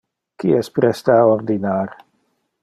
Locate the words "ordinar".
1.35-1.79